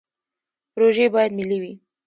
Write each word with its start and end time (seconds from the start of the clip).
پروژې 0.73 1.05
باید 1.13 1.31
ملي 1.37 1.57
وي 1.61 1.73